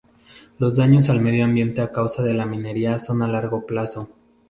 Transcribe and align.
Los 0.57 0.77
daños 0.77 1.09
al 1.11 1.21
medio 1.21 1.45
ambiente 1.45 1.79
a 1.79 1.91
causa 1.91 2.23
de 2.23 2.33
la 2.33 2.47
minería 2.47 2.97
son 2.97 3.21
a 3.21 3.27
largo 3.27 3.67
plazo. 3.67 4.09